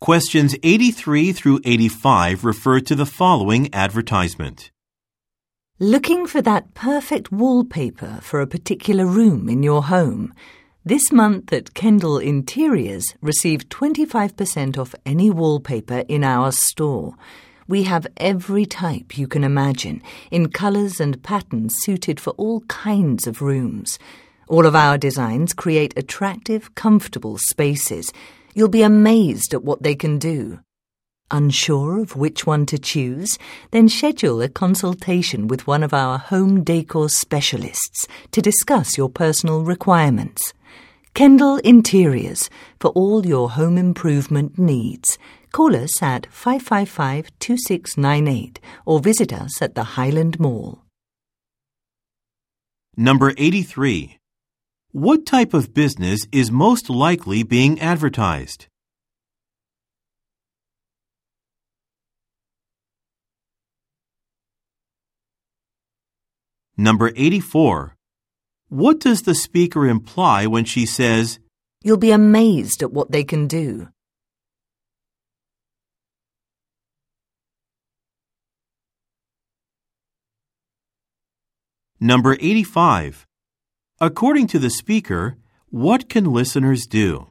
[0.00, 4.70] Questions 83 through 85 refer to the following advertisement.
[5.78, 10.32] Looking for that perfect wallpaper for a particular room in your home?
[10.86, 17.14] This month at Kendall Interiors, receive 25% off any wallpaper in our store.
[17.68, 23.26] We have every type you can imagine, in colours and patterns suited for all kinds
[23.26, 23.98] of rooms.
[24.48, 28.10] All of our designs create attractive, comfortable spaces.
[28.54, 30.60] You'll be amazed at what they can do.
[31.30, 33.38] Unsure of which one to choose?
[33.70, 39.62] Then schedule a consultation with one of our home decor specialists to discuss your personal
[39.62, 40.52] requirements.
[41.14, 42.50] Kendall Interiors
[42.80, 45.18] for all your home improvement needs.
[45.52, 50.82] Call us at 555 2698 or visit us at the Highland Mall.
[52.96, 54.19] Number 83.
[54.92, 58.66] What type of business is most likely being advertised?
[66.76, 67.94] Number 84.
[68.68, 71.38] What does the speaker imply when she says,
[71.84, 73.90] You'll be amazed at what they can do.
[82.00, 83.28] Number 85.
[84.02, 85.36] According to the speaker,
[85.68, 87.29] what can listeners do?